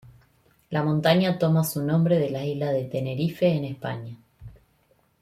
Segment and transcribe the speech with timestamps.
[0.71, 4.17] La montaña toma su nombre de la isla de Tenerife en España.